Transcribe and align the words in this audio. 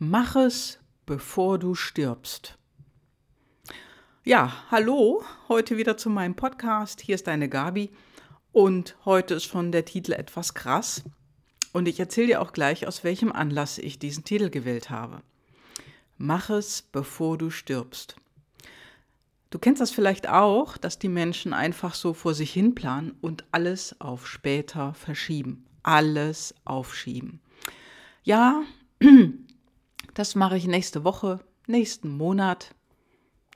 Mach 0.00 0.34
es, 0.34 0.80
bevor 1.06 1.56
du 1.60 1.76
stirbst. 1.76 2.58
Ja, 4.24 4.52
hallo, 4.72 5.22
heute 5.48 5.76
wieder 5.76 5.96
zu 5.96 6.10
meinem 6.10 6.34
Podcast. 6.34 7.00
Hier 7.00 7.14
ist 7.14 7.28
deine 7.28 7.48
Gabi 7.48 7.90
und 8.50 8.96
heute 9.04 9.34
ist 9.34 9.44
schon 9.44 9.70
der 9.70 9.84
Titel 9.84 10.10
etwas 10.10 10.52
krass. 10.52 11.04
Und 11.72 11.86
ich 11.86 12.00
erzähle 12.00 12.26
dir 12.26 12.42
auch 12.42 12.52
gleich, 12.52 12.88
aus 12.88 13.04
welchem 13.04 13.30
Anlass 13.30 13.78
ich 13.78 14.00
diesen 14.00 14.24
Titel 14.24 14.50
gewählt 14.50 14.90
habe. 14.90 15.22
Mach 16.18 16.50
es, 16.50 16.82
bevor 16.90 17.38
du 17.38 17.50
stirbst. 17.50 18.16
Du 19.50 19.60
kennst 19.60 19.80
das 19.80 19.92
vielleicht 19.92 20.28
auch, 20.28 20.76
dass 20.76 20.98
die 20.98 21.08
Menschen 21.08 21.52
einfach 21.52 21.94
so 21.94 22.14
vor 22.14 22.34
sich 22.34 22.52
hin 22.52 22.74
planen 22.74 23.16
und 23.20 23.44
alles 23.52 24.00
auf 24.00 24.26
später 24.26 24.92
verschieben. 24.94 25.66
Alles 25.84 26.52
aufschieben. 26.64 27.38
Ja, 28.24 28.64
das 30.14 30.34
mache 30.34 30.56
ich 30.56 30.66
nächste 30.66 31.04
Woche, 31.04 31.40
nächsten 31.66 32.08
Monat, 32.08 32.74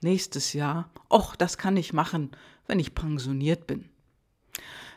nächstes 0.02 0.52
Jahr. 0.52 0.90
Och, 1.10 1.36
das 1.36 1.56
kann 1.56 1.76
ich 1.76 1.92
machen, 1.92 2.30
wenn 2.66 2.78
ich 2.78 2.94
pensioniert 2.94 3.66
bin. 3.66 3.88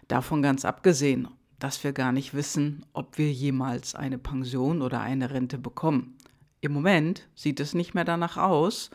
Davon 0.08 0.41
ganz 0.41 0.66
abgesehen, 0.66 1.27
dass 1.59 1.84
wir 1.84 1.94
gar 1.94 2.12
nicht 2.12 2.34
wissen, 2.34 2.86
ob 2.94 3.17
wir 3.17 3.31
jemals 3.31 3.95
eine 3.95 4.17
Pension 4.17 4.81
oder 4.81 5.02
eine 5.02 5.30
Rente 5.30 5.58
bekommen. 5.58 6.17
Im 6.59 6.73
Moment 6.73 7.27
sieht 7.36 7.59
es 7.59 7.73
nicht 7.73 7.94
mehr 7.94 8.05
danach 8.05 8.38
aus, 8.38 8.89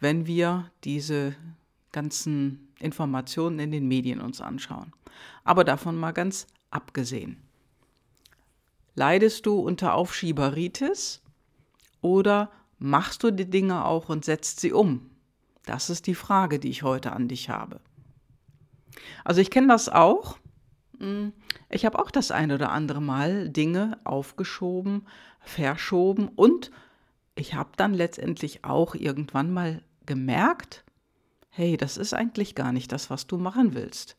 wenn 0.00 0.26
wir 0.26 0.70
diese 0.84 1.36
ganzen 1.92 2.68
Informationen 2.78 3.58
in 3.58 3.70
den 3.70 3.88
Medien 3.88 4.20
uns 4.20 4.40
anschauen. 4.40 4.92
Aber 5.44 5.64
davon 5.64 5.96
mal 5.96 6.12
ganz 6.12 6.46
abgesehen. 6.70 7.42
Leidest 8.94 9.46
du 9.46 9.58
unter 9.60 9.94
Aufschieberitis? 9.94 11.22
Oder 12.06 12.52
machst 12.78 13.24
du 13.24 13.32
die 13.32 13.50
Dinge 13.50 13.84
auch 13.84 14.08
und 14.08 14.24
setzt 14.24 14.60
sie 14.60 14.72
um? 14.72 15.10
Das 15.64 15.90
ist 15.90 16.06
die 16.06 16.14
Frage, 16.14 16.60
die 16.60 16.70
ich 16.70 16.84
heute 16.84 17.10
an 17.10 17.26
dich 17.26 17.50
habe. 17.50 17.80
Also 19.24 19.40
ich 19.40 19.50
kenne 19.50 19.66
das 19.66 19.88
auch. 19.88 20.38
Hm, 21.00 21.32
ich 21.68 21.84
habe 21.84 21.98
auch 21.98 22.12
das 22.12 22.30
ein 22.30 22.52
oder 22.52 22.70
andere 22.70 23.02
Mal 23.02 23.48
Dinge 23.48 23.98
aufgeschoben, 24.04 25.08
verschoben 25.40 26.28
und 26.28 26.70
ich 27.34 27.54
habe 27.54 27.70
dann 27.76 27.92
letztendlich 27.92 28.64
auch 28.64 28.94
irgendwann 28.94 29.52
mal 29.52 29.82
gemerkt, 30.06 30.84
hey, 31.50 31.76
das 31.76 31.96
ist 31.96 32.14
eigentlich 32.14 32.54
gar 32.54 32.70
nicht 32.70 32.92
das, 32.92 33.10
was 33.10 33.26
du 33.26 33.36
machen 33.36 33.74
willst. 33.74 34.16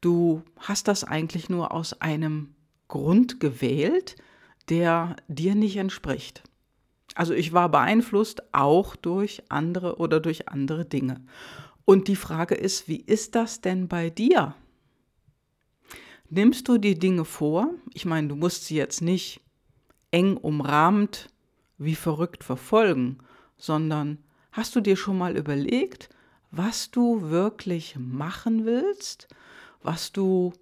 Du 0.00 0.42
hast 0.56 0.88
das 0.88 1.04
eigentlich 1.04 1.50
nur 1.50 1.72
aus 1.72 2.00
einem 2.00 2.54
Grund 2.88 3.38
gewählt, 3.38 4.16
der 4.70 5.16
dir 5.28 5.54
nicht 5.54 5.76
entspricht. 5.76 6.47
Also 7.18 7.34
ich 7.34 7.52
war 7.52 7.68
beeinflusst 7.68 8.54
auch 8.54 8.94
durch 8.94 9.42
andere 9.48 9.96
oder 9.96 10.20
durch 10.20 10.48
andere 10.48 10.84
Dinge. 10.84 11.20
Und 11.84 12.06
die 12.06 12.14
Frage 12.14 12.54
ist, 12.54 12.86
wie 12.86 13.00
ist 13.00 13.34
das 13.34 13.60
denn 13.60 13.88
bei 13.88 14.08
dir? 14.08 14.54
Nimmst 16.30 16.68
du 16.68 16.78
die 16.78 16.96
Dinge 16.96 17.24
vor? 17.24 17.70
Ich 17.92 18.04
meine, 18.04 18.28
du 18.28 18.36
musst 18.36 18.66
sie 18.66 18.76
jetzt 18.76 19.02
nicht 19.02 19.40
eng 20.12 20.36
umrahmt 20.36 21.28
wie 21.76 21.96
verrückt 21.96 22.44
verfolgen, 22.44 23.18
sondern 23.56 24.18
hast 24.52 24.76
du 24.76 24.80
dir 24.80 24.94
schon 24.94 25.18
mal 25.18 25.36
überlegt, 25.36 26.10
was 26.52 26.92
du 26.92 27.30
wirklich 27.30 27.96
machen 27.98 28.64
willst, 28.64 29.26
was 29.82 30.12
du 30.12 30.52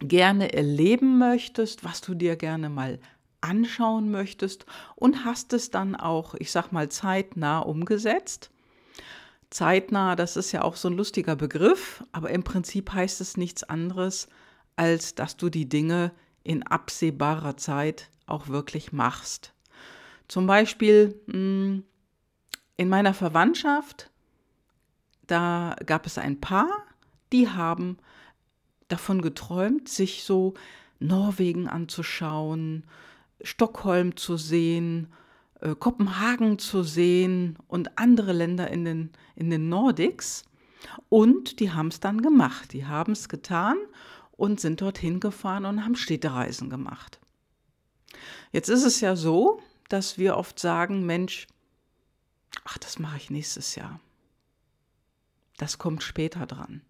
gerne 0.00 0.54
erleben 0.54 1.18
möchtest, 1.18 1.84
was 1.84 2.00
du 2.00 2.14
dir 2.14 2.34
gerne 2.34 2.68
mal 2.68 2.98
anschauen 3.42 4.10
möchtest 4.10 4.66
und 4.96 5.24
hast 5.24 5.52
es 5.52 5.70
dann 5.70 5.94
auch, 5.94 6.34
ich 6.34 6.50
sag 6.50 6.72
mal, 6.72 6.88
zeitnah 6.88 7.58
umgesetzt. 7.60 8.50
Zeitnah, 9.50 10.16
das 10.16 10.36
ist 10.36 10.52
ja 10.52 10.62
auch 10.62 10.76
so 10.76 10.88
ein 10.88 10.96
lustiger 10.96 11.36
Begriff, 11.36 12.02
aber 12.12 12.30
im 12.30 12.42
Prinzip 12.42 12.92
heißt 12.92 13.20
es 13.20 13.36
nichts 13.36 13.62
anderes, 13.64 14.28
als 14.76 15.14
dass 15.14 15.36
du 15.36 15.50
die 15.50 15.68
Dinge 15.68 16.12
in 16.42 16.62
absehbarer 16.62 17.56
Zeit 17.56 18.08
auch 18.26 18.48
wirklich 18.48 18.92
machst. 18.92 19.52
Zum 20.28 20.46
Beispiel 20.46 21.20
hm, 21.30 21.84
in 22.76 22.88
meiner 22.88 23.12
Verwandtschaft, 23.12 24.10
da 25.26 25.76
gab 25.84 26.06
es 26.06 26.16
ein 26.18 26.40
Paar, 26.40 26.70
die 27.32 27.48
haben 27.48 27.98
davon 28.88 29.22
geträumt, 29.22 29.88
sich 29.88 30.24
so 30.24 30.54
Norwegen 30.98 31.68
anzuschauen, 31.68 32.84
Stockholm 33.42 34.16
zu 34.16 34.36
sehen, 34.36 35.12
äh, 35.60 35.74
Kopenhagen 35.74 36.58
zu 36.58 36.82
sehen 36.82 37.58
und 37.68 37.98
andere 37.98 38.32
Länder 38.32 38.70
in 38.70 38.84
den, 38.84 39.10
in 39.36 39.50
den 39.50 39.68
Nordics. 39.68 40.44
Und 41.08 41.60
die 41.60 41.70
haben 41.70 41.88
es 41.88 42.00
dann 42.00 42.22
gemacht. 42.22 42.72
Die 42.72 42.86
haben 42.86 43.12
es 43.12 43.28
getan 43.28 43.76
und 44.32 44.60
sind 44.60 44.80
dorthin 44.80 45.20
gefahren 45.20 45.64
und 45.64 45.84
haben 45.84 45.94
Städtereisen 45.94 46.70
gemacht. 46.70 47.20
Jetzt 48.50 48.68
ist 48.68 48.84
es 48.84 49.00
ja 49.00 49.16
so, 49.16 49.60
dass 49.88 50.18
wir 50.18 50.36
oft 50.36 50.58
sagen, 50.58 51.06
Mensch, 51.06 51.46
ach, 52.64 52.78
das 52.78 52.98
mache 52.98 53.16
ich 53.16 53.30
nächstes 53.30 53.74
Jahr. 53.76 54.00
Das 55.58 55.78
kommt 55.78 56.02
später 56.02 56.46
dran. 56.46 56.82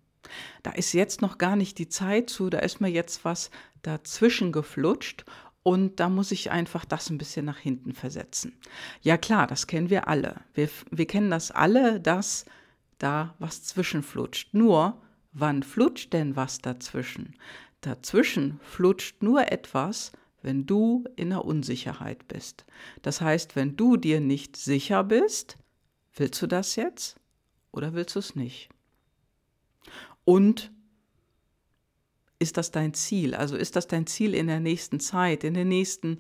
Da 0.62 0.70
ist 0.70 0.92
jetzt 0.92 1.20
noch 1.20 1.36
gar 1.36 1.56
nicht 1.56 1.78
die 1.78 1.88
Zeit 1.88 2.30
zu, 2.30 2.48
da 2.48 2.60
ist 2.60 2.80
mir 2.80 2.88
jetzt 2.88 3.24
was 3.24 3.50
dazwischen 3.82 4.52
geflutscht 4.52 5.24
und 5.62 6.00
da 6.00 6.08
muss 6.08 6.32
ich 6.32 6.50
einfach 6.50 6.84
das 6.84 7.10
ein 7.10 7.18
bisschen 7.18 7.44
nach 7.44 7.58
hinten 7.58 7.92
versetzen. 7.92 8.56
Ja 9.00 9.16
klar, 9.16 9.46
das 9.46 9.66
kennen 9.66 9.90
wir 9.90 10.08
alle. 10.08 10.40
Wir, 10.54 10.68
wir 10.90 11.06
kennen 11.06 11.30
das 11.30 11.50
alle, 11.50 12.00
dass 12.00 12.44
da 12.98 13.34
was 13.38 13.62
zwischenflutscht. 13.62 14.54
Nur, 14.54 15.00
wann 15.32 15.62
flutscht 15.62 16.12
denn 16.12 16.34
was 16.36 16.58
dazwischen? 16.58 17.36
Dazwischen 17.80 18.60
flutscht 18.62 19.22
nur 19.22 19.50
etwas, 19.52 20.12
wenn 20.42 20.66
du 20.66 21.04
in 21.14 21.30
der 21.30 21.44
Unsicherheit 21.44 22.26
bist. 22.26 22.64
Das 23.02 23.20
heißt, 23.20 23.54
wenn 23.54 23.76
du 23.76 23.96
dir 23.96 24.20
nicht 24.20 24.56
sicher 24.56 25.04
bist, 25.04 25.58
willst 26.14 26.42
du 26.42 26.48
das 26.48 26.74
jetzt 26.76 27.16
oder 27.70 27.94
willst 27.94 28.16
du 28.16 28.18
es 28.18 28.34
nicht? 28.34 28.68
Und 30.24 30.72
ist 32.42 32.56
das 32.56 32.70
dein 32.70 32.92
Ziel? 32.92 33.34
Also 33.34 33.56
ist 33.56 33.76
das 33.76 33.86
dein 33.86 34.06
Ziel 34.06 34.34
in 34.34 34.48
der 34.48 34.60
nächsten 34.60 35.00
Zeit, 35.00 35.44
in 35.44 35.54
den 35.54 35.68
nächsten 35.68 36.18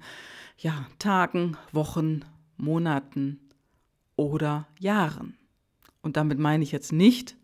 ja, 0.56 0.86
Tagen, 0.98 1.56
Wochen, 1.72 2.24
Monaten 2.56 3.40
oder 4.16 4.68
Jahren? 4.78 5.36
Und 6.00 6.16
damit 6.16 6.38
meine 6.38 6.64
ich 6.64 6.72
jetzt 6.72 6.92
nicht, 6.92 7.36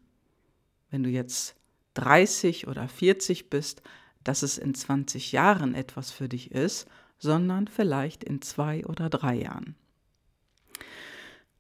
wenn 0.91 1.03
du 1.03 1.11
jetzt 1.11 1.57
30 1.95 2.69
oder 2.69 2.89
40 2.89 3.51
bist, 3.51 3.83
dass 4.25 4.43
es 4.43 4.59
in 4.59 4.75
20 4.75 5.33
Jahren 5.33 5.75
etwas 5.75 6.11
für 6.11 6.29
dich 6.29 6.53
ist, 6.53 6.87
sondern 7.19 7.67
vielleicht 7.67 8.23
in 8.23 8.41
zwei 8.43 8.87
oder 8.87 9.11
drei 9.11 9.35
Jahren. 9.35 9.75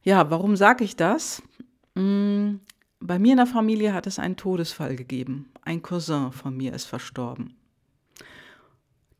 Ja, 0.02 0.30
warum 0.30 0.56
sage 0.56 0.84
ich 0.84 0.94
das? 0.94 1.42
Bei 3.00 3.18
mir 3.18 3.32
in 3.32 3.36
der 3.36 3.46
Familie 3.46 3.94
hat 3.94 4.06
es 4.06 4.18
einen 4.18 4.36
Todesfall 4.36 4.96
gegeben. 4.96 5.50
Ein 5.62 5.82
Cousin 5.82 6.32
von 6.32 6.56
mir 6.56 6.72
ist 6.72 6.86
verstorben. 6.86 7.56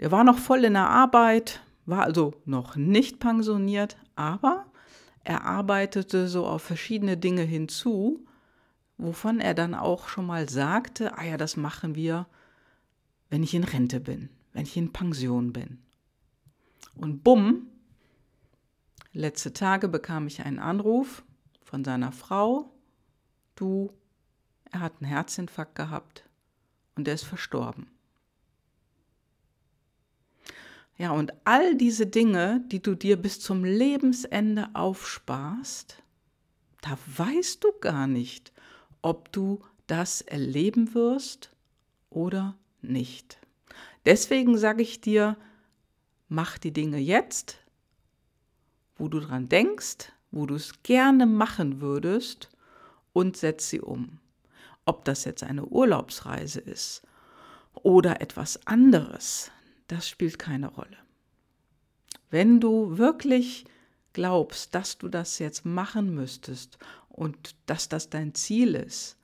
Der 0.00 0.10
war 0.10 0.24
noch 0.24 0.38
voll 0.38 0.64
in 0.64 0.74
der 0.74 0.88
Arbeit, 0.88 1.60
war 1.86 2.02
also 2.02 2.34
noch 2.44 2.76
nicht 2.76 3.20
pensioniert, 3.20 3.96
aber 4.16 4.66
er 5.24 5.44
arbeitete 5.44 6.28
so 6.28 6.46
auf 6.46 6.62
verschiedene 6.62 7.16
Dinge 7.16 7.42
hinzu, 7.42 8.24
wovon 8.96 9.40
er 9.40 9.54
dann 9.54 9.74
auch 9.74 10.08
schon 10.08 10.26
mal 10.26 10.48
sagte, 10.48 11.16
ah 11.16 11.24
ja, 11.24 11.36
das 11.36 11.56
machen 11.56 11.94
wir, 11.94 12.26
wenn 13.30 13.42
ich 13.42 13.54
in 13.54 13.64
Rente 13.64 14.00
bin, 14.00 14.28
wenn 14.52 14.62
ich 14.64 14.76
in 14.76 14.92
Pension 14.92 15.52
bin. 15.52 15.82
Und 16.94 17.22
bumm, 17.22 17.66
letzte 19.12 19.52
Tage 19.52 19.88
bekam 19.88 20.26
ich 20.26 20.44
einen 20.44 20.58
Anruf 20.58 21.24
von 21.62 21.84
seiner 21.84 22.12
Frau, 22.12 22.72
du, 23.60 23.92
er 24.70 24.80
hat 24.80 24.94
einen 25.00 25.10
Herzinfarkt 25.10 25.74
gehabt 25.74 26.24
und 26.96 27.08
er 27.08 27.14
ist 27.14 27.24
verstorben. 27.24 27.88
Ja, 30.96 31.12
und 31.12 31.32
all 31.44 31.76
diese 31.76 32.06
Dinge, 32.06 32.60
die 32.66 32.82
du 32.82 32.96
dir 32.96 33.16
bis 33.16 33.38
zum 33.40 33.64
Lebensende 33.64 34.68
aufsparst, 34.74 36.02
da 36.80 36.98
weißt 37.16 37.62
du 37.62 37.72
gar 37.80 38.08
nicht, 38.08 38.52
ob 39.00 39.30
du 39.32 39.64
das 39.86 40.22
erleben 40.22 40.94
wirst 40.94 41.52
oder 42.10 42.56
nicht. 42.82 43.38
Deswegen 44.06 44.58
sage 44.58 44.82
ich 44.82 45.00
dir, 45.00 45.36
mach 46.28 46.58
die 46.58 46.72
Dinge 46.72 46.98
jetzt, 46.98 47.58
wo 48.96 49.08
du 49.08 49.20
dran 49.20 49.48
denkst, 49.48 50.12
wo 50.32 50.46
du 50.46 50.56
es 50.56 50.82
gerne 50.82 51.26
machen 51.26 51.80
würdest 51.80 52.48
und 53.18 53.36
setz 53.36 53.68
sie 53.68 53.80
um. 53.80 54.20
Ob 54.84 55.04
das 55.04 55.24
jetzt 55.24 55.42
eine 55.42 55.66
Urlaubsreise 55.66 56.60
ist 56.60 57.02
oder 57.74 58.20
etwas 58.20 58.64
anderes, 58.64 59.50
das 59.88 60.08
spielt 60.08 60.38
keine 60.38 60.68
Rolle. 60.68 60.96
Wenn 62.30 62.60
du 62.60 62.96
wirklich 62.96 63.64
glaubst, 64.12 64.72
dass 64.76 64.98
du 64.98 65.08
das 65.08 65.40
jetzt 65.40 65.64
machen 65.64 66.14
müsstest 66.14 66.78
und 67.08 67.56
dass 67.66 67.88
das 67.88 68.08
dein 68.08 68.36
Ziel 68.36 68.76
ist 68.76 69.16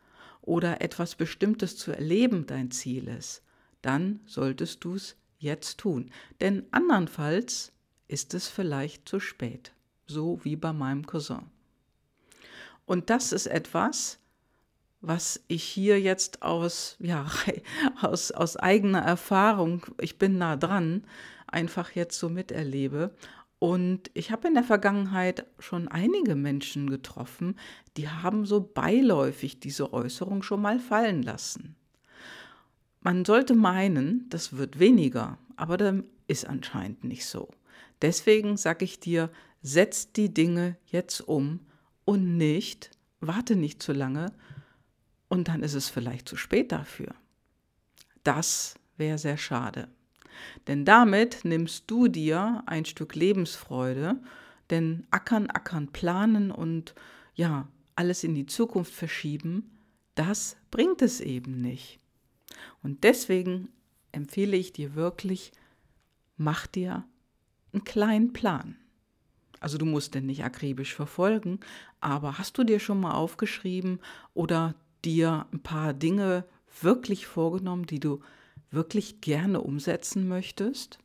oder 0.42 0.80
etwas 0.80 1.14
Bestimmtes 1.14 1.76
zu 1.76 1.92
erleben 1.92 2.46
dein 2.46 2.72
Ziel 2.72 3.06
ist, 3.06 3.42
dann 3.80 4.18
solltest 4.26 4.82
du 4.82 4.96
es 4.96 5.14
jetzt 5.38 5.78
tun. 5.78 6.10
Denn 6.40 6.66
andernfalls 6.72 7.70
ist 8.08 8.34
es 8.34 8.48
vielleicht 8.48 9.08
zu 9.08 9.20
spät, 9.20 9.72
so 10.04 10.40
wie 10.42 10.56
bei 10.56 10.72
meinem 10.72 11.06
Cousin. 11.06 11.53
Und 12.86 13.10
das 13.10 13.32
ist 13.32 13.46
etwas, 13.46 14.18
was 15.00 15.42
ich 15.48 15.62
hier 15.62 16.00
jetzt 16.00 16.42
aus, 16.42 16.96
ja, 16.98 17.26
aus, 18.00 18.30
aus 18.30 18.56
eigener 18.56 19.00
Erfahrung, 19.00 19.84
ich 20.00 20.18
bin 20.18 20.38
nah 20.38 20.56
dran, 20.56 21.04
einfach 21.46 21.90
jetzt 21.92 22.18
so 22.18 22.28
miterlebe. 22.28 23.14
Und 23.58 24.10
ich 24.12 24.30
habe 24.30 24.48
in 24.48 24.54
der 24.54 24.64
Vergangenheit 24.64 25.46
schon 25.58 25.88
einige 25.88 26.34
Menschen 26.34 26.90
getroffen, 26.90 27.56
die 27.96 28.08
haben 28.08 28.44
so 28.44 28.60
beiläufig 28.60 29.60
diese 29.60 29.92
Äußerung 29.92 30.42
schon 30.42 30.60
mal 30.60 30.78
fallen 30.78 31.22
lassen. 31.22 31.76
Man 33.00 33.24
sollte 33.24 33.54
meinen, 33.54 34.26
das 34.28 34.56
wird 34.56 34.78
weniger, 34.78 35.38
aber 35.56 35.76
dann 35.76 36.04
ist 36.26 36.46
anscheinend 36.46 37.04
nicht 37.04 37.26
so. 37.26 37.48
Deswegen 38.02 38.56
sage 38.56 38.84
ich 38.84 39.00
dir, 39.00 39.30
setz 39.62 40.12
die 40.12 40.32
Dinge 40.32 40.76
jetzt 40.86 41.20
um 41.20 41.60
und 42.04 42.36
nicht, 42.36 42.90
warte 43.20 43.56
nicht 43.56 43.82
zu 43.82 43.92
lange 43.92 44.32
und 45.28 45.48
dann 45.48 45.62
ist 45.62 45.74
es 45.74 45.88
vielleicht 45.88 46.28
zu 46.28 46.36
spät 46.36 46.72
dafür. 46.72 47.14
Das 48.22 48.74
wäre 48.96 49.18
sehr 49.18 49.36
schade. 49.36 49.88
Denn 50.66 50.84
damit 50.84 51.44
nimmst 51.44 51.84
du 51.90 52.08
dir 52.08 52.62
ein 52.66 52.84
Stück 52.84 53.14
Lebensfreude, 53.14 54.20
denn 54.70 55.06
ackern, 55.10 55.50
ackern, 55.50 55.92
planen 55.92 56.50
und 56.50 56.94
ja, 57.34 57.68
alles 57.96 58.24
in 58.24 58.34
die 58.34 58.46
Zukunft 58.46 58.92
verschieben, 58.92 59.78
das 60.14 60.56
bringt 60.70 61.02
es 61.02 61.20
eben 61.20 61.60
nicht. 61.60 62.00
Und 62.82 63.04
deswegen 63.04 63.68
empfehle 64.12 64.56
ich 64.56 64.72
dir 64.72 64.94
wirklich, 64.94 65.52
mach 66.36 66.66
dir 66.66 67.04
einen 67.72 67.84
kleinen 67.84 68.32
Plan. 68.32 68.76
Also 69.64 69.78
du 69.78 69.86
musst 69.86 70.14
den 70.14 70.26
nicht 70.26 70.44
akribisch 70.44 70.94
verfolgen, 70.94 71.58
aber 72.02 72.36
hast 72.36 72.58
du 72.58 72.64
dir 72.64 72.78
schon 72.80 73.00
mal 73.00 73.14
aufgeschrieben 73.14 73.98
oder 74.34 74.74
dir 75.06 75.46
ein 75.54 75.60
paar 75.60 75.94
Dinge 75.94 76.44
wirklich 76.82 77.26
vorgenommen, 77.26 77.86
die 77.86 77.98
du 77.98 78.20
wirklich 78.70 79.22
gerne 79.22 79.62
umsetzen 79.62 80.28
möchtest? 80.28 80.98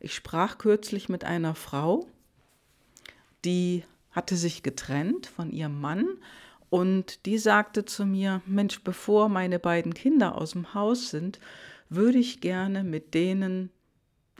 Ich 0.00 0.12
sprach 0.12 0.58
kürzlich 0.58 1.08
mit 1.08 1.22
einer 1.22 1.54
Frau, 1.54 2.08
die 3.44 3.84
hatte 4.10 4.34
sich 4.34 4.64
getrennt 4.64 5.28
von 5.28 5.52
ihrem 5.52 5.80
Mann 5.80 6.04
und 6.68 7.26
die 7.26 7.38
sagte 7.38 7.84
zu 7.84 8.06
mir, 8.06 8.42
Mensch, 8.44 8.82
bevor 8.82 9.28
meine 9.28 9.60
beiden 9.60 9.94
Kinder 9.94 10.34
aus 10.34 10.50
dem 10.50 10.74
Haus 10.74 11.10
sind, 11.10 11.38
würde 11.90 12.18
ich 12.18 12.40
gerne 12.40 12.82
mit 12.82 13.14
denen 13.14 13.70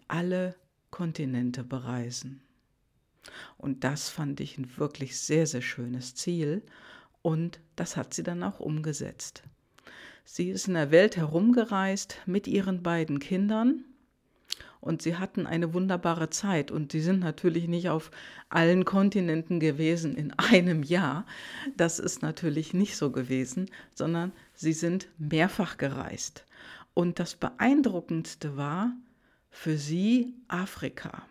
alle 0.08 0.56
Kontinente 0.90 1.62
bereisen. 1.62 2.42
Und 3.58 3.84
das 3.84 4.08
fand 4.08 4.40
ich 4.40 4.58
ein 4.58 4.76
wirklich 4.76 5.18
sehr, 5.18 5.46
sehr 5.46 5.62
schönes 5.62 6.14
Ziel 6.14 6.62
und 7.22 7.60
das 7.74 7.96
hat 7.96 8.14
sie 8.14 8.22
dann 8.22 8.42
auch 8.42 8.60
umgesetzt. 8.60 9.42
Sie 10.24 10.50
ist 10.50 10.68
in 10.68 10.74
der 10.74 10.90
Welt 10.90 11.16
herumgereist 11.16 12.18
mit 12.26 12.46
ihren 12.46 12.82
beiden 12.82 13.20
Kindern 13.20 13.84
und 14.80 15.02
sie 15.02 15.16
hatten 15.16 15.46
eine 15.46 15.74
wunderbare 15.74 16.30
Zeit 16.30 16.70
und 16.70 16.92
sie 16.92 17.00
sind 17.00 17.20
natürlich 17.20 17.66
nicht 17.66 17.88
auf 17.88 18.10
allen 18.48 18.84
Kontinenten 18.84 19.58
gewesen 19.58 20.16
in 20.16 20.32
einem 20.36 20.82
Jahr. 20.82 21.26
Das 21.76 21.98
ist 21.98 22.22
natürlich 22.22 22.74
nicht 22.74 22.96
so 22.96 23.10
gewesen, 23.10 23.70
sondern 23.94 24.32
sie 24.54 24.72
sind 24.72 25.08
mehrfach 25.18 25.76
gereist. 25.76 26.44
Und 26.94 27.18
das 27.18 27.34
Beeindruckendste 27.34 28.56
war 28.56 28.92
für 29.50 29.76
sie 29.76 30.34
Afrika. 30.48 31.26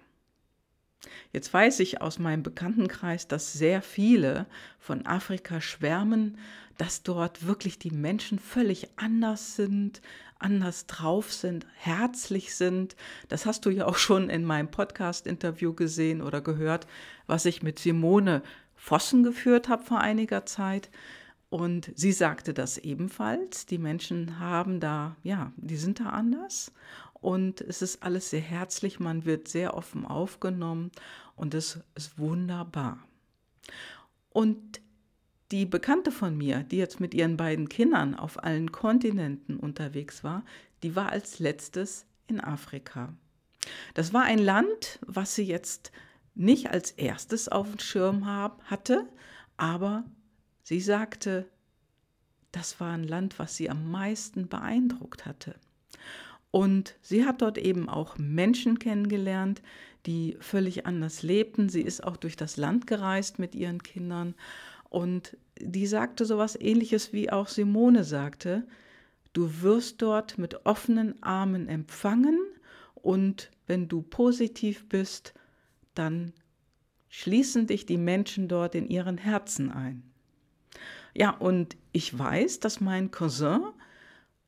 Jetzt 1.31 1.53
weiß 1.53 1.79
ich 1.79 2.01
aus 2.01 2.19
meinem 2.19 2.43
Bekanntenkreis, 2.43 3.27
dass 3.27 3.53
sehr 3.53 3.81
viele 3.81 4.45
von 4.79 5.05
Afrika 5.05 5.61
schwärmen, 5.61 6.37
dass 6.77 7.03
dort 7.03 7.47
wirklich 7.47 7.79
die 7.79 7.91
Menschen 7.91 8.39
völlig 8.39 8.89
anders 8.97 9.55
sind, 9.55 10.01
anders 10.39 10.85
drauf 10.87 11.31
sind, 11.31 11.65
herzlich 11.75 12.55
sind. 12.55 12.95
Das 13.29 13.45
hast 13.45 13.65
du 13.65 13.69
ja 13.69 13.85
auch 13.85 13.97
schon 13.97 14.29
in 14.29 14.43
meinem 14.43 14.69
Podcast-Interview 14.69 15.73
gesehen 15.73 16.21
oder 16.21 16.41
gehört, 16.41 16.87
was 17.27 17.45
ich 17.45 17.63
mit 17.63 17.79
Simone 17.79 18.41
Vossen 18.75 19.23
geführt 19.23 19.69
habe 19.69 19.83
vor 19.83 20.01
einiger 20.01 20.45
Zeit. 20.45 20.89
Und 21.49 21.91
sie 21.95 22.11
sagte 22.11 22.53
das 22.53 22.77
ebenfalls. 22.77 23.65
Die 23.65 23.77
Menschen 23.77 24.39
haben 24.39 24.79
da, 24.79 25.15
ja, 25.23 25.53
die 25.55 25.77
sind 25.77 26.01
da 26.01 26.09
anders. 26.09 26.73
Und 27.25 27.60
es 27.62 27.81
ist 27.81 28.04
alles 28.04 28.30
sehr 28.30 28.39
herzlich, 28.39 29.00
man 29.00 29.25
wird 29.25 29.48
sehr 29.48 29.74
offen 29.74 30.06
aufgenommen 30.06 30.92
und 31.36 31.56
es 31.56 31.80
ist 31.95 32.19
wunderbar. 32.19 33.00
Und 34.30 34.80
die 35.50 35.66
Bekannte 35.66 36.12
von 36.12 36.38
mir, 36.38 36.62
die 36.62 36.77
jetzt 36.77 37.00
mit 37.00 37.16
ihren 37.16 37.36
beiden 37.36 37.68
Kindern 37.68 38.13
auf 38.13 38.44
allen 38.44 38.72
Kontinenten 38.72 39.57
unterwegs 39.57 40.24
war, 40.24 40.45
die 40.83 40.95
war 40.95 41.10
als 41.10 41.39
letztes 41.39 42.06
in 42.27 42.39
Afrika. 42.39 43.12
Das 43.95 44.13
war 44.13 44.22
ein 44.22 44.38
Land, 44.38 45.00
was 45.01 45.33
sie 45.33 45.45
jetzt 45.45 45.92
nicht 46.36 46.69
als 46.69 46.92
erstes 46.92 47.50
auf 47.50 47.72
dem 47.72 47.80
Schirm 47.80 48.27
hab, 48.27 48.62
hatte, 48.66 49.10
aber 49.57 50.04
sie 50.62 50.80
sagte, 50.80 51.50
das 52.51 52.80
war 52.80 52.92
ein 52.94 53.04
Land, 53.04 53.39
was 53.39 53.56
sie 53.57 53.72
am 53.72 53.89
meisten 53.89 54.48
beeindruckt 54.48 55.25
hatte. 55.25 55.56
Und 56.55 56.95
sie 57.01 57.25
hat 57.25 57.41
dort 57.41 57.57
eben 57.57 57.89
auch 57.89 58.17
Menschen 58.17 58.79
kennengelernt, 58.79 59.61
die 60.05 60.37
völlig 60.39 60.85
anders 60.85 61.21
lebten. 61.21 61.67
Sie 61.67 61.81
ist 61.81 62.01
auch 62.01 62.15
durch 62.15 62.37
das 62.37 62.55
Land 62.55 62.87
gereist 62.87 63.39
mit 63.39 63.55
ihren 63.55 63.83
Kindern. 63.83 64.35
Und 64.87 65.35
die 65.59 65.85
sagte 65.85 66.23
so 66.23 66.35
etwas 66.35 66.57
ähnliches, 66.57 67.11
wie 67.11 67.29
auch 67.29 67.49
Simone 67.49 68.05
sagte. 68.05 68.65
Du 69.33 69.63
wirst 69.63 70.01
dort 70.01 70.37
mit 70.37 70.65
offenen 70.65 71.21
Armen 71.21 71.67
empfangen 71.67 72.39
und 72.93 73.51
wenn 73.67 73.89
du 73.89 74.01
positiv 74.01 74.87
bist, 74.87 75.33
dann 75.93 76.31
schließen 77.09 77.67
dich 77.67 77.85
die 77.85 77.97
Menschen 77.97 78.47
dort 78.47 78.75
in 78.75 78.88
ihren 78.88 79.17
Herzen 79.17 79.74
ein. 79.74 80.03
Ja, 81.13 81.31
und 81.31 81.75
ich 81.91 82.17
weiß, 82.17 82.62
dass 82.62 82.79
mein 82.79 83.12
Cousin 83.12 83.59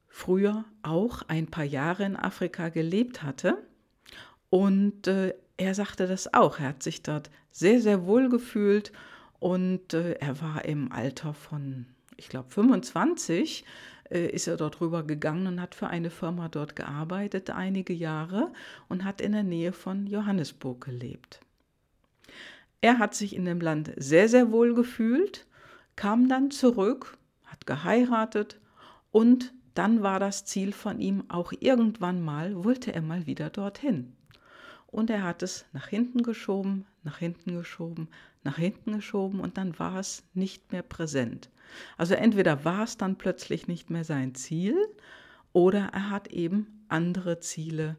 früher 0.08 0.66
auch 0.82 1.22
ein 1.28 1.48
paar 1.48 1.64
Jahre 1.64 2.04
in 2.04 2.16
Afrika 2.16 2.70
gelebt 2.70 3.24
hatte. 3.24 3.58
Und 4.50 5.08
äh, 5.08 5.34
er 5.58 5.74
sagte 5.74 6.08
das 6.08 6.34
auch. 6.34 6.60
Er 6.60 6.70
hat 6.70 6.84
sich 6.84 7.04
dort 7.04 7.30
sehr, 7.52 7.82
sehr 7.82 8.06
wohl 8.06 8.30
gefühlt 8.30 8.92
und 9.40 9.94
äh, 9.94 10.14
er 10.14 10.42
war 10.42 10.66
im 10.66 10.92
Alter 10.92 11.34
von, 11.34 11.86
ich 12.16 12.30
glaube, 12.30 12.50
25 12.50 13.66
äh, 14.10 14.28
ist 14.28 14.48
er 14.48 14.58
dort 14.58 14.82
rüber 14.82 15.04
gegangen 15.04 15.48
und 15.48 15.62
hat 15.62 15.76
für 15.76 15.88
eine 15.88 16.10
Firma 16.10 16.50
dort 16.50 16.76
gearbeitet, 16.76 17.50
einige 17.50 17.94
Jahre 17.94 18.52
und 18.88 19.04
hat 19.04 19.22
in 19.22 19.34
der 19.34 19.44
Nähe 19.44 19.74
von 19.74 20.08
Johannesburg 20.08 20.86
gelebt. 20.86 21.40
Er 22.82 23.00
hat 23.00 23.16
sich 23.16 23.36
in 23.36 23.46
dem 23.46 23.60
Land 23.60 23.92
sehr, 23.98 24.30
sehr 24.30 24.52
wohl 24.52 24.74
gefühlt, 24.74 25.46
kam 25.96 26.30
dann 26.30 26.52
zurück, 26.52 27.18
hat 27.46 27.66
geheiratet 27.66 28.60
und 29.12 29.54
dann 29.78 30.02
war 30.02 30.20
das 30.20 30.46
Ziel 30.46 30.72
von 30.72 31.00
ihm 31.00 31.26
auch 31.30 31.54
irgendwann 31.60 32.22
mal, 32.22 32.64
wollte 32.64 32.94
er 32.94 33.02
mal 33.02 33.26
wieder 33.26 33.50
dorthin. 33.50 34.16
Und 34.88 35.10
er 35.10 35.24
hat 35.24 35.44
es 35.44 35.66
nach 35.74 35.88
hinten 35.88 36.24
geschoben, 36.24 36.86
nach 37.04 37.18
hinten 37.18 37.54
geschoben, 37.56 38.08
nach 38.44 38.58
hinten 38.58 38.94
geschoben 38.94 39.40
und 39.40 39.58
dann 39.58 39.78
war 39.78 40.00
es 40.00 40.24
nicht 40.34 40.72
mehr 40.72 40.82
präsent. 40.82 41.50
Also 41.98 42.16
entweder 42.16 42.64
war 42.64 42.84
es 42.84 42.98
dann 42.98 43.18
plötzlich 43.18 43.68
nicht 43.68 43.90
mehr 43.90 44.06
sein 44.06 44.34
Ziel 44.36 44.78
oder 45.54 45.90
er 45.94 46.10
hat 46.10 46.30
eben 46.30 46.86
andere 46.88 47.40
Ziele 47.40 47.98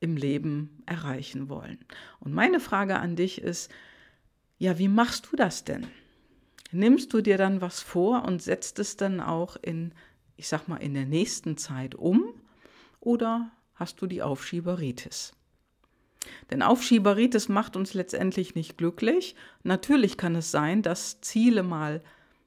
im 0.00 0.16
Leben 0.16 0.82
erreichen 0.86 1.48
wollen. 1.48 1.78
Und 2.20 2.34
meine 2.34 2.60
Frage 2.60 2.98
an 2.98 3.16
dich 3.16 3.40
ist, 3.40 3.70
ja, 4.58 4.78
wie 4.78 4.88
machst 4.88 5.28
du 5.30 5.36
das 5.36 5.64
denn? 5.64 5.86
Nimmst 6.72 7.12
du 7.12 7.20
dir 7.20 7.38
dann 7.38 7.60
was 7.60 7.80
vor 7.80 8.24
und 8.24 8.42
setzt 8.42 8.78
es 8.78 8.96
dann 8.96 9.20
auch 9.20 9.56
in 9.56 9.92
ich 10.36 10.48
sag 10.48 10.68
mal, 10.68 10.76
in 10.76 10.94
der 10.94 11.06
nächsten 11.06 11.56
Zeit 11.56 11.94
um 11.94 12.34
oder 13.00 13.50
hast 13.74 14.00
du 14.00 14.06
die 14.06 14.22
Aufschieberitis? 14.22 15.34
Denn 16.50 16.62
Aufschieberitis 16.62 17.48
macht 17.48 17.76
uns 17.76 17.94
letztendlich 17.94 18.54
nicht 18.54 18.78
glücklich. 18.78 19.36
Natürlich 19.62 20.16
kann 20.16 20.34
es 20.34 20.50
sein, 20.50 20.82
dass 20.82 21.20
Ziele 21.20 21.62
mal 21.62 22.02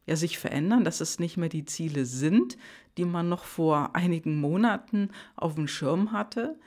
ja, 0.06 0.16
sich 0.16 0.38
verändern, 0.38 0.84
dass 0.84 1.02
es 1.02 1.20
nicht 1.20 1.38
mehr 1.38 1.50
die 1.50 1.66
Ziele 1.66 2.06
sind, 2.06 2.58
die 2.98 3.06
man 3.06 3.30
noch 3.30 3.44
vor 3.44 3.96
einigen 3.96 4.40
Monaten 4.40 5.12
auf 5.36 5.56
dem 5.56 5.68
Schirm 5.68 6.12
hatte. 6.12 6.58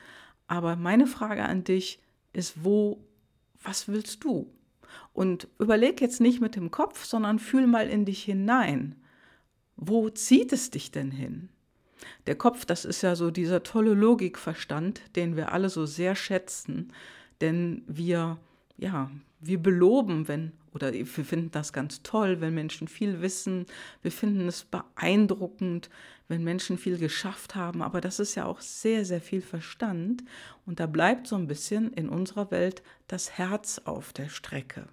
Aber 0.47 0.77
meine 0.77 1.07
Frage 1.07 1.45
an 1.45 1.65
dich 1.65 2.01
ist, 2.33 2.65
wo, 2.65 3.05
was 3.63 3.89
willst 3.89 4.25
du? 4.25 4.53
Und 5.13 5.49
überleg 5.59 6.01
jetzt 6.01 6.21
nicht 6.21 6.41
mit 6.41 6.57
dem 6.57 6.71
Kopf, 6.71 7.05
sondern 7.05 7.39
fühl 7.39 7.67
mal 7.67 7.89
in 7.89 8.05
dich 8.05 8.23
hinein. 8.23 9.02
Wo 9.77 10.09
zieht 10.11 10.53
es 10.53 10.71
dich 10.71 10.91
denn 10.91 11.11
hin? 11.11 11.49
Der 12.27 12.37
Kopf, 12.37 12.65
das 12.65 12.85
ist 12.85 13.03
ja 13.03 13.17
so 13.17 13.31
dieser 13.31 13.63
tolle 13.63 13.95
Logikverstand, 13.95 15.03
den 15.17 15.37
wir 15.37 15.53
alle 15.53 15.69
so 15.69 15.87
sehr 15.87 16.15
schätzen, 16.15 16.93
denn 17.41 17.83
wir, 17.87 18.39
ja, 18.77 19.11
wir 19.41 19.61
beloben, 19.61 20.29
wenn, 20.29 20.53
oder 20.73 20.93
wir 20.93 21.07
finden 21.07 21.51
das 21.51 21.73
ganz 21.73 22.03
toll, 22.03 22.41
wenn 22.41 22.55
Menschen 22.55 22.89
viel 22.89 23.21
wissen, 23.21 23.67
wir 24.03 24.13
finden 24.13 24.49
es 24.49 24.65
beeindruckend, 24.65 25.91
wenn 26.29 26.45
Menschen 26.45 26.79
viel 26.79 26.97
geschafft 26.99 27.55
haben, 27.55 27.83
aber 27.83 28.01
das 28.01 28.21
ist 28.21 28.37
ja 28.37 28.47
auch 28.47 28.61
sehr, 28.61 29.05
sehr 29.05 29.21
viel 29.21 29.43
Verstand 29.43 30.23
und 30.65 30.81
da 30.81 30.87
bleibt 30.87 31.27
so 31.27 31.37
ein 31.37 31.49
bisschen 31.49 31.93
in 31.93 32.09
unserer 32.09 32.51
Welt 32.51 32.83
das 33.09 33.33
Herz 33.37 33.81
auf 33.85 34.13
der 34.13 34.29
Strecke. 34.29 34.87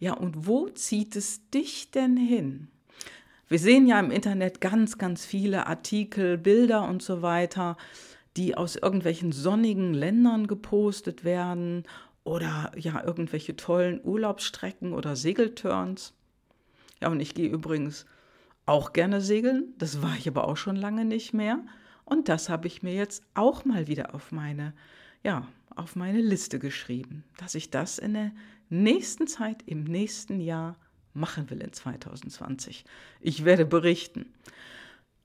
Ja, 0.00 0.14
und 0.14 0.46
wo 0.46 0.68
zieht 0.68 1.14
es 1.14 1.48
dich 1.50 1.92
denn 1.92 2.16
hin? 2.16 2.68
Wir 3.52 3.58
sehen 3.58 3.86
ja 3.86 4.00
im 4.00 4.10
Internet 4.10 4.62
ganz, 4.62 4.96
ganz 4.96 5.26
viele 5.26 5.66
Artikel, 5.66 6.38
Bilder 6.38 6.88
und 6.88 7.02
so 7.02 7.20
weiter, 7.20 7.76
die 8.38 8.56
aus 8.56 8.76
irgendwelchen 8.76 9.30
sonnigen 9.30 9.92
Ländern 9.92 10.46
gepostet 10.46 11.22
werden 11.22 11.82
oder 12.24 12.72
ja 12.78 13.04
irgendwelche 13.04 13.54
tollen 13.54 14.00
Urlaubsstrecken 14.02 14.94
oder 14.94 15.16
Segelturns. 15.16 16.14
Ja, 17.02 17.08
und 17.10 17.20
ich 17.20 17.34
gehe 17.34 17.50
übrigens 17.50 18.06
auch 18.64 18.94
gerne 18.94 19.20
segeln, 19.20 19.74
das 19.76 20.00
war 20.00 20.16
ich 20.16 20.26
aber 20.26 20.48
auch 20.48 20.56
schon 20.56 20.76
lange 20.76 21.04
nicht 21.04 21.34
mehr 21.34 21.58
und 22.06 22.30
das 22.30 22.48
habe 22.48 22.68
ich 22.68 22.82
mir 22.82 22.94
jetzt 22.94 23.22
auch 23.34 23.66
mal 23.66 23.86
wieder 23.86 24.14
auf 24.14 24.32
meine 24.32 24.72
ja, 25.22 25.46
auf 25.76 25.94
meine 25.94 26.22
Liste 26.22 26.58
geschrieben, 26.58 27.22
dass 27.36 27.54
ich 27.54 27.68
das 27.68 27.98
in 27.98 28.14
der 28.14 28.32
nächsten 28.70 29.26
Zeit 29.26 29.62
im 29.66 29.84
nächsten 29.84 30.40
Jahr 30.40 30.76
machen 31.14 31.50
will 31.50 31.60
in 31.60 31.72
2020. 31.72 32.84
Ich 33.20 33.44
werde 33.44 33.64
berichten. 33.64 34.32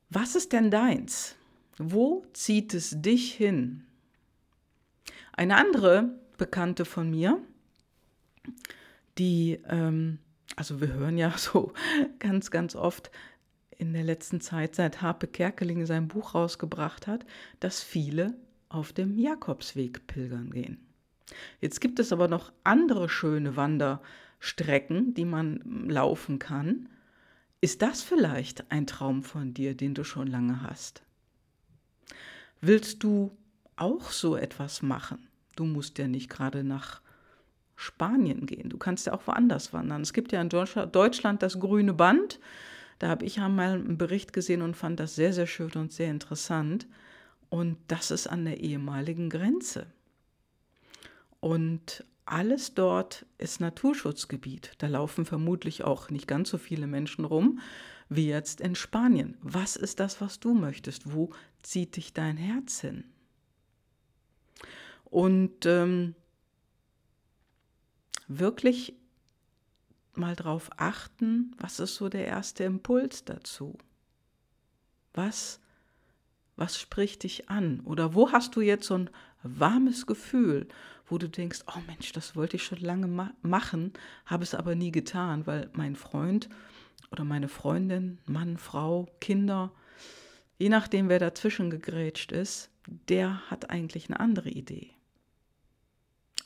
Was 0.09 0.35
ist 0.35 0.53
denn 0.53 0.71
deins? 0.71 1.35
Wo 1.77 2.25
zieht 2.33 2.73
es 2.73 3.01
dich 3.01 3.33
hin? 3.33 3.85
Eine 5.33 5.57
andere 5.57 6.09
Bekannte 6.37 6.85
von 6.85 7.09
mir, 7.09 7.39
die, 9.17 9.59
ähm, 9.67 10.19
also 10.55 10.81
wir 10.81 10.93
hören 10.93 11.17
ja 11.17 11.31
so 11.37 11.73
ganz, 12.19 12.51
ganz 12.51 12.75
oft 12.75 13.11
in 13.77 13.93
der 13.93 14.03
letzten 14.03 14.41
Zeit, 14.41 14.75
seit 14.75 15.01
Harpe 15.01 15.27
Kerkeling 15.27 15.85
sein 15.85 16.07
Buch 16.07 16.33
rausgebracht 16.33 17.05
hat, 17.05 17.25
dass 17.59 17.83
viele 17.83 18.35
auf 18.69 18.91
dem 18.91 19.17
Jakobsweg 19.17 20.07
pilgern 20.07 20.49
gehen. 20.51 20.79
Jetzt 21.61 21.79
gibt 21.79 21.99
es 21.99 22.11
aber 22.11 22.27
noch 22.27 22.51
andere 22.63 23.09
schöne 23.09 23.55
Wander- 23.55 24.01
Strecken, 24.39 25.13
die 25.13 25.25
man 25.25 25.89
laufen 25.89 26.39
kann. 26.39 26.89
Ist 27.61 27.81
das 27.81 28.03
vielleicht 28.03 28.71
ein 28.71 28.85
Traum 28.85 29.23
von 29.23 29.53
dir, 29.53 29.75
den 29.75 29.93
du 29.93 30.03
schon 30.03 30.27
lange 30.27 30.61
hast? 30.61 31.03
Willst 32.61 33.03
du 33.03 33.35
auch 33.75 34.11
so 34.11 34.35
etwas 34.35 34.81
machen? 34.81 35.27
Du 35.55 35.65
musst 35.65 35.97
ja 35.97 36.07
nicht 36.07 36.29
gerade 36.29 36.63
nach 36.63 37.01
Spanien 37.75 38.45
gehen. 38.45 38.69
Du 38.69 38.77
kannst 38.77 39.05
ja 39.05 39.13
auch 39.13 39.27
woanders 39.27 39.73
wandern. 39.73 40.01
Es 40.01 40.13
gibt 40.13 40.31
ja 40.31 40.41
in 40.41 40.49
Deutschland 40.49 41.43
das 41.43 41.59
grüne 41.59 41.93
Band. 41.93 42.39
Da 42.99 43.09
habe 43.09 43.25
ich 43.25 43.39
einmal 43.39 43.73
einen 43.73 43.97
Bericht 43.97 44.33
gesehen 44.33 44.63
und 44.63 44.75
fand 44.75 44.99
das 44.99 45.15
sehr, 45.15 45.33
sehr 45.33 45.47
schön 45.47 45.71
und 45.73 45.91
sehr 45.91 46.09
interessant. 46.09 46.87
Und 47.49 47.77
das 47.87 48.11
ist 48.11 48.27
an 48.27 48.45
der 48.45 48.59
ehemaligen 48.59 49.29
Grenze. 49.29 49.87
Und 51.39 52.03
alles 52.27 52.73
dort 52.73 53.25
ist 53.37 53.61
Naturschutzgebiet. 53.61 54.73
Da 54.79 54.87
laufen 54.87 55.25
vermutlich 55.25 55.83
auch 55.83 56.09
nicht 56.09 56.27
ganz 56.27 56.49
so 56.49 56.57
viele 56.57 56.87
Menschen 56.87 57.25
rum 57.25 57.59
wie 58.09 58.27
jetzt 58.27 58.61
in 58.61 58.75
Spanien. 58.75 59.37
Was 59.41 59.75
ist 59.75 59.99
das, 59.99 60.21
was 60.21 60.39
du 60.39 60.53
möchtest? 60.53 61.13
Wo 61.13 61.31
zieht 61.61 61.95
dich 61.95 62.13
dein 62.13 62.37
Herz 62.37 62.79
hin? 62.81 63.03
Und 65.05 65.65
ähm, 65.65 66.15
wirklich 68.27 68.93
mal 70.13 70.35
drauf 70.35 70.69
achten, 70.77 71.55
was 71.57 71.79
ist 71.79 71.95
so 71.95 72.09
der 72.09 72.25
erste 72.25 72.63
Impuls 72.63 73.23
dazu? 73.23 73.77
Was, 75.13 75.59
was 76.57 76.79
spricht 76.79 77.23
dich 77.23 77.49
an? 77.49 77.79
Oder 77.81 78.13
wo 78.13 78.31
hast 78.31 78.55
du 78.55 78.61
jetzt 78.61 78.87
so 78.87 78.95
ein 78.95 79.09
warmes 79.43 80.05
Gefühl, 80.05 80.67
wo 81.05 81.17
du 81.17 81.29
denkst, 81.29 81.61
oh 81.67 81.79
Mensch, 81.87 82.11
das 82.11 82.35
wollte 82.35 82.57
ich 82.57 82.63
schon 82.63 82.79
lange 82.79 83.07
ma 83.07 83.31
machen, 83.41 83.93
habe 84.25 84.43
es 84.43 84.53
aber 84.53 84.75
nie 84.75 84.91
getan, 84.91 85.47
weil 85.47 85.69
mein 85.73 85.95
Freund 85.95 86.49
oder 87.11 87.23
meine 87.23 87.47
Freundin, 87.47 88.17
Mann, 88.25 88.57
Frau, 88.57 89.07
Kinder, 89.21 89.71
je 90.57 90.69
nachdem, 90.69 91.07
wer 91.07 91.19
dazwischen 91.19 91.69
gegrätscht 91.69 92.31
ist, 92.31 92.69
der 93.07 93.49
hat 93.49 93.69
eigentlich 93.69 94.09
eine 94.09 94.19
andere 94.19 94.49
Idee. 94.49 94.89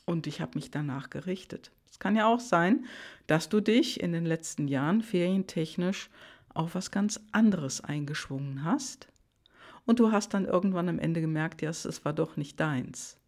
Und 0.04 0.26
ich 0.26 0.40
habe 0.40 0.56
mich 0.56 0.70
danach 0.70 1.10
gerichtet. 1.10 1.72
Es 1.90 1.98
kann 1.98 2.16
ja 2.16 2.26
auch 2.26 2.40
sein, 2.40 2.86
dass 3.26 3.48
du 3.48 3.60
dich 3.60 4.00
in 4.00 4.12
den 4.12 4.26
letzten 4.26 4.68
Jahren 4.68 5.02
ferientechnisch 5.02 6.10
auf 6.54 6.74
was 6.74 6.90
ganz 6.90 7.20
anderes 7.32 7.80
eingeschwungen 7.80 8.64
hast. 8.64 9.11
Und 9.84 9.98
du 9.98 10.12
hast 10.12 10.34
dann 10.34 10.44
irgendwann 10.44 10.88
am 10.88 10.98
Ende 10.98 11.20
gemerkt, 11.20 11.62
ja, 11.62 11.70
es 11.70 12.04
war 12.04 12.12
doch 12.12 12.36
nicht 12.36 12.60
deins. 12.60 13.18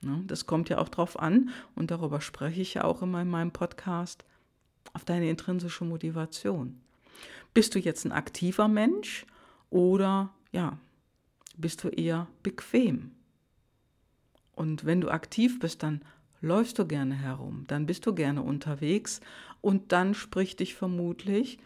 Ne? 0.00 0.22
Das 0.26 0.46
kommt 0.46 0.68
ja 0.68 0.78
auch 0.78 0.88
drauf 0.88 1.18
an, 1.18 1.50
und 1.74 1.90
darüber 1.90 2.20
spreche 2.20 2.62
ich 2.62 2.74
ja 2.74 2.84
auch 2.84 3.02
immer 3.02 3.22
in 3.22 3.28
meinem 3.28 3.52
Podcast, 3.52 4.24
auf 4.92 5.04
deine 5.04 5.28
intrinsische 5.28 5.84
Motivation. 5.84 6.80
Bist 7.52 7.74
du 7.74 7.78
jetzt 7.78 8.04
ein 8.04 8.12
aktiver 8.12 8.68
Mensch 8.68 9.26
oder 9.70 10.30
ja, 10.52 10.78
bist 11.56 11.84
du 11.84 11.88
eher 11.88 12.26
bequem? 12.42 13.12
Und 14.54 14.84
wenn 14.84 15.00
du 15.00 15.08
aktiv 15.08 15.58
bist, 15.58 15.82
dann 15.82 16.02
läufst 16.40 16.78
du 16.78 16.86
gerne 16.86 17.14
herum, 17.14 17.64
dann 17.66 17.86
bist 17.86 18.06
du 18.06 18.14
gerne 18.14 18.42
unterwegs 18.42 19.20
und 19.60 19.92
dann 19.92 20.14
spricht 20.14 20.60
dich 20.60 20.74
vermutlich 20.74 21.58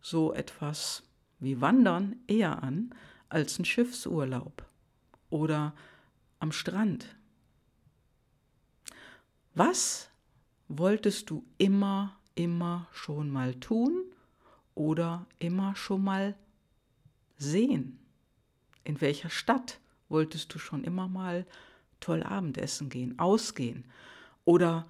so 0.00 0.32
etwas 0.32 1.04
wie 1.38 1.60
Wandern 1.60 2.16
eher 2.26 2.62
an 2.62 2.90
als 3.32 3.58
ein 3.58 3.64
Schiffsurlaub 3.64 4.64
oder 5.30 5.74
am 6.38 6.52
Strand 6.52 7.16
was 9.54 10.08
wolltest 10.68 11.28
du 11.28 11.44
immer, 11.58 12.16
immer 12.34 12.88
schon 12.92 13.30
mal 13.30 13.54
tun 13.56 14.02
oder 14.74 15.26
immer 15.38 15.76
schon 15.76 16.02
mal 16.02 16.34
sehen? 17.36 17.98
In 18.84 19.00
welcher 19.02 19.28
Stadt 19.28 19.78
wolltest 20.08 20.54
du 20.54 20.58
schon 20.58 20.84
immer 20.84 21.06
mal 21.06 21.46
toll 22.00 22.22
Abendessen 22.22 22.88
gehen, 22.88 23.18
ausgehen? 23.18 23.84
Oder 24.46 24.86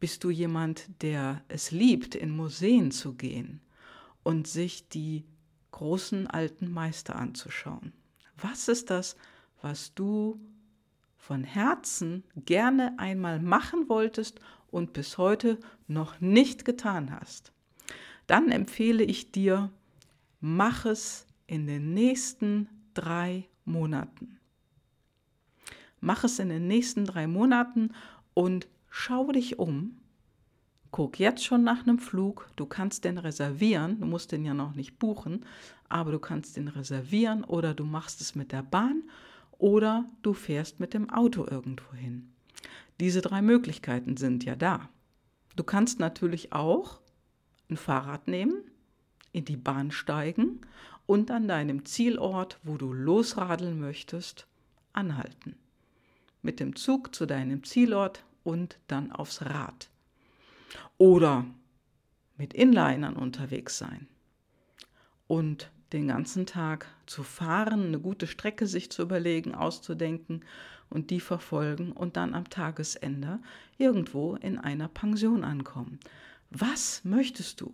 bist 0.00 0.24
du 0.24 0.30
jemand, 0.30 0.88
der 1.02 1.44
es 1.46 1.70
liebt, 1.70 2.16
in 2.16 2.30
Museen 2.30 2.90
zu 2.90 3.14
gehen 3.14 3.60
und 4.24 4.48
sich 4.48 4.88
die 4.88 5.24
großen 5.70 6.26
alten 6.26 6.70
Meister 6.70 7.16
anzuschauen? 7.16 7.92
Was 8.36 8.68
ist 8.68 8.90
das, 8.90 9.16
was 9.62 9.94
du 9.94 10.40
von 11.20 11.44
Herzen 11.44 12.24
gerne 12.34 12.98
einmal 12.98 13.40
machen 13.40 13.88
wolltest 13.88 14.40
und 14.70 14.92
bis 14.92 15.18
heute 15.18 15.58
noch 15.86 16.20
nicht 16.20 16.64
getan 16.64 17.10
hast, 17.12 17.52
dann 18.26 18.50
empfehle 18.50 19.04
ich 19.04 19.30
dir, 19.30 19.70
mach 20.40 20.86
es 20.86 21.26
in 21.46 21.66
den 21.66 21.92
nächsten 21.94 22.68
drei 22.94 23.48
Monaten. 23.64 24.38
Mach 26.00 26.24
es 26.24 26.38
in 26.38 26.48
den 26.48 26.66
nächsten 26.66 27.04
drei 27.04 27.26
Monaten 27.26 27.92
und 28.34 28.68
schau 28.88 29.30
dich 29.32 29.58
um. 29.58 29.99
Guck 30.90 31.20
jetzt 31.20 31.44
schon 31.44 31.62
nach 31.62 31.82
einem 31.82 31.98
Flug. 31.98 32.50
Du 32.56 32.66
kannst 32.66 33.04
den 33.04 33.18
reservieren. 33.18 34.00
Du 34.00 34.06
musst 34.06 34.32
den 34.32 34.44
ja 34.44 34.54
noch 34.54 34.74
nicht 34.74 34.98
buchen, 34.98 35.44
aber 35.88 36.10
du 36.10 36.18
kannst 36.18 36.56
den 36.56 36.68
reservieren 36.68 37.44
oder 37.44 37.74
du 37.74 37.84
machst 37.84 38.20
es 38.20 38.34
mit 38.34 38.52
der 38.52 38.62
Bahn 38.62 39.04
oder 39.58 40.04
du 40.22 40.32
fährst 40.32 40.80
mit 40.80 40.94
dem 40.94 41.10
Auto 41.10 41.46
irgendwo 41.48 41.92
hin. 41.94 42.32
Diese 42.98 43.20
drei 43.20 43.40
Möglichkeiten 43.40 44.16
sind 44.16 44.44
ja 44.44 44.56
da. 44.56 44.88
Du 45.56 45.64
kannst 45.64 46.00
natürlich 46.00 46.52
auch 46.52 47.00
ein 47.68 47.76
Fahrrad 47.76 48.26
nehmen, 48.26 48.62
in 49.32 49.44
die 49.44 49.56
Bahn 49.56 49.90
steigen 49.90 50.60
und 51.06 51.30
an 51.30 51.46
deinem 51.46 51.84
Zielort, 51.84 52.58
wo 52.62 52.76
du 52.76 52.92
losradeln 52.92 53.78
möchtest, 53.78 54.46
anhalten. 54.92 55.56
Mit 56.42 56.58
dem 56.58 56.74
Zug 56.74 57.14
zu 57.14 57.26
deinem 57.26 57.62
Zielort 57.64 58.24
und 58.42 58.78
dann 58.88 59.12
aufs 59.12 59.42
Rad. 59.42 59.89
Oder 60.98 61.44
mit 62.36 62.54
Inlinern 62.54 63.16
unterwegs 63.16 63.78
sein. 63.78 64.08
Und 65.26 65.70
den 65.92 66.08
ganzen 66.08 66.46
Tag 66.46 66.86
zu 67.06 67.22
fahren, 67.22 67.86
eine 67.86 67.98
gute 67.98 68.26
Strecke 68.26 68.66
sich 68.66 68.90
zu 68.90 69.02
überlegen, 69.02 69.54
auszudenken 69.54 70.44
und 70.88 71.10
die 71.10 71.20
verfolgen 71.20 71.92
und 71.92 72.16
dann 72.16 72.34
am 72.34 72.48
Tagesende 72.48 73.40
irgendwo 73.78 74.36
in 74.36 74.58
einer 74.58 74.88
Pension 74.88 75.44
ankommen. 75.44 75.98
Was 76.50 77.04
möchtest 77.04 77.60
du? 77.60 77.72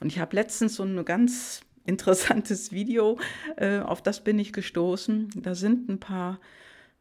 Und 0.00 0.08
ich 0.08 0.18
habe 0.18 0.36
letztens 0.36 0.76
so 0.76 0.82
ein 0.82 1.04
ganz 1.04 1.62
interessantes 1.84 2.72
Video, 2.72 3.18
äh, 3.56 3.80
auf 3.80 4.02
das 4.02 4.22
bin 4.22 4.38
ich 4.38 4.52
gestoßen. 4.52 5.30
Da 5.36 5.54
sind 5.54 5.88
ein 5.88 5.98
paar, 5.98 6.40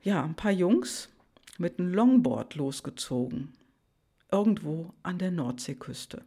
ja, 0.02 0.24
ein 0.24 0.36
paar 0.36 0.52
Jungs 0.52 1.10
mit 1.58 1.80
einem 1.80 1.94
Longboard 1.94 2.56
losgezogen, 2.56 3.54
irgendwo 4.32 4.94
an 5.04 5.18
der 5.18 5.32
Nordseeküste. 5.32 6.24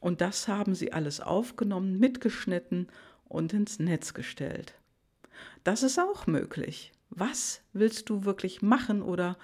Und 0.00 0.20
das 0.20 0.48
haben 0.48 0.74
sie 0.74 0.92
alles 0.92 1.20
aufgenommen, 1.20 1.98
mitgeschnitten 1.98 2.88
und 3.24 3.52
ins 3.52 3.78
Netz 3.78 4.14
gestellt. 4.14 4.74
Das 5.64 5.82
ist 5.82 5.98
auch 5.98 6.26
möglich. 6.26 6.92
Was 7.10 7.62
willst 7.72 8.10
du 8.10 8.24
wirklich 8.24 8.60
machen 8.62 9.02
oder 9.02 9.38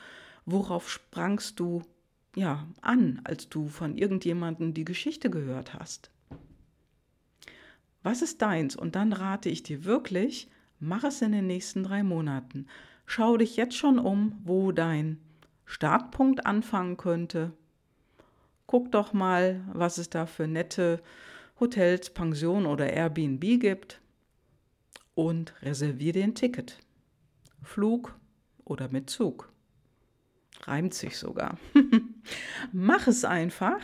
worauf 0.44 0.90
sprangst 0.90 1.58
du 1.60 1.82
ja 2.36 2.66
an, 2.80 3.20
als 3.24 3.48
du 3.48 3.68
von 3.68 3.96
irgendjemandem 3.96 4.74
die 4.74 4.84
Geschichte 4.84 5.30
gehört 5.30 5.74
hast? 5.74 6.10
Was 8.02 8.22
ist 8.22 8.42
deins? 8.42 8.76
Und 8.76 8.96
dann 8.96 9.12
rate 9.12 9.48
ich 9.48 9.62
dir 9.62 9.84
wirklich, 9.84 10.48
mach 10.78 11.04
es 11.04 11.22
in 11.22 11.32
den 11.32 11.46
nächsten 11.46 11.84
drei 11.84 12.02
Monaten. 12.02 12.66
Schau 13.06 13.36
dich 13.36 13.56
jetzt 13.56 13.76
schon 13.76 13.98
um, 13.98 14.38
wo 14.44 14.72
dein 14.72 15.18
Startpunkt 15.70 16.46
anfangen 16.46 16.96
könnte. 16.96 17.52
Guck 18.66 18.90
doch 18.90 19.12
mal, 19.12 19.64
was 19.72 19.98
es 19.98 20.10
da 20.10 20.26
für 20.26 20.48
nette 20.48 21.00
Hotels, 21.60 22.10
Pensionen 22.10 22.66
oder 22.66 22.92
Airbnb 22.92 23.40
gibt 23.60 24.00
und 25.14 25.54
reservier 25.62 26.12
dir 26.12 26.24
ein 26.24 26.34
Ticket. 26.34 26.80
Flug 27.62 28.18
oder 28.64 28.88
mit 28.88 29.10
Zug. 29.10 29.52
Reimt 30.62 30.92
sich 30.92 31.16
sogar. 31.16 31.56
Mach 32.72 33.06
es 33.06 33.24
einfach 33.24 33.80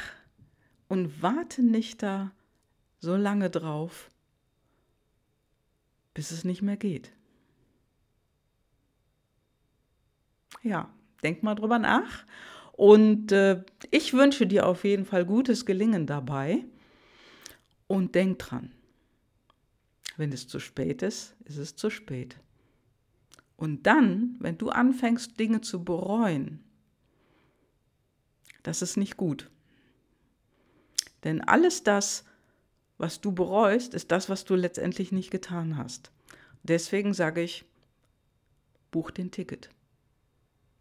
und 0.89 1.23
warte 1.23 1.63
nicht 1.63 2.03
da 2.03 2.33
so 2.99 3.15
lange 3.15 3.49
drauf, 3.49 4.11
bis 6.15 6.33
es 6.33 6.43
nicht 6.43 6.63
mehr 6.63 6.77
geht. 6.77 7.13
Ja, 10.65 10.91
denk 11.23 11.43
mal 11.43 11.55
drüber 11.55 11.79
nach. 11.79 12.25
Und 12.73 13.33
äh, 13.33 13.63
ich 13.91 14.13
wünsche 14.13 14.47
dir 14.47 14.67
auf 14.67 14.85
jeden 14.85 15.07
Fall 15.07 15.25
gutes 15.25 15.65
Gelingen 15.65 16.07
dabei. 16.07 16.65
Und 17.87 18.15
denk 18.15 18.41
dran, 18.41 18.73
wenn 20.17 20.33
es 20.33 20.49
zu 20.49 20.59
spät 20.59 21.03
ist, 21.03 21.37
ist 21.45 21.57
es 21.57 21.77
zu 21.77 21.89
spät. 21.89 22.37
Und 23.57 23.87
dann, 23.87 24.37
wenn 24.41 24.59
du 24.59 24.69
anfängst, 24.69 25.39
Dinge 25.39 25.61
zu 25.61 25.85
bereuen, 25.85 26.63
das 28.63 28.83
ist 28.83 28.97
nicht 28.97 29.17
gut. 29.17 29.51
Denn 31.25 31.41
alles 31.41 31.83
das, 31.83 32.25
was 32.99 33.21
du 33.21 33.33
bereust, 33.33 33.95
ist 33.95 34.11
das, 34.11 34.29
was 34.29 34.45
du 34.45 34.55
letztendlich 34.55 35.13
nicht 35.13 35.31
getan 35.31 35.77
hast. 35.77 36.11
Deswegen 36.63 37.15
sage 37.15 37.43
ich, 37.43 37.65
buch 38.91 39.11
den 39.11 39.31
Ticket. 39.31 39.71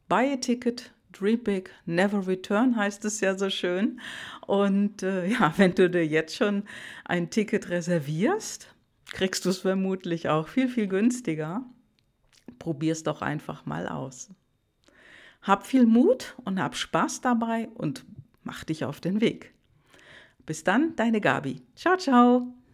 Buy 0.07 0.33
a 0.33 0.38
ticket, 0.38 0.93
dream 1.12 1.43
big, 1.43 1.71
never 1.85 2.27
return 2.27 2.75
heißt 2.75 3.05
es 3.05 3.21
ja 3.21 3.38
so 3.38 3.50
schön. 3.50 4.00
Und 4.45 5.03
äh, 5.03 5.27
ja, 5.27 5.53
wenn 5.57 5.74
du 5.74 5.89
dir 5.89 6.05
jetzt 6.05 6.35
schon 6.35 6.63
ein 7.05 7.29
Ticket 7.29 7.69
reservierst, 7.69 8.74
kriegst 9.12 9.45
du 9.45 9.50
es 9.50 9.59
vermutlich 9.59 10.29
auch 10.29 10.47
viel, 10.47 10.67
viel 10.67 10.88
günstiger. 10.88 11.63
Probier 12.59 12.91
es 12.91 13.03
doch 13.03 13.21
einfach 13.21 13.65
mal 13.65 13.88
aus. 13.88 14.29
Hab 15.41 15.65
viel 15.65 15.85
Mut 15.85 16.35
und 16.43 16.59
hab 16.59 16.75
Spaß 16.75 17.21
dabei 17.21 17.69
und 17.75 18.05
mach 18.43 18.63
dich 18.63 18.85
auf 18.85 19.00
den 19.00 19.21
Weg. 19.21 19.53
Bis 20.45 20.63
dann, 20.63 20.96
deine 20.96 21.22
Gabi. 21.22 21.61
Ciao, 21.75 21.98
ciao. 21.98 22.65